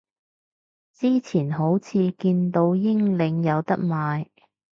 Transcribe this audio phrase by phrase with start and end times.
[0.95, 4.25] 之前好似見到英領有得賣